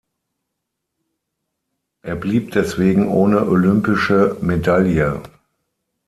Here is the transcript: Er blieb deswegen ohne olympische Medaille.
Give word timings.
Er 2.01 2.15
blieb 2.15 2.49
deswegen 2.53 3.07
ohne 3.07 3.45
olympische 3.45 4.35
Medaille. 4.41 5.21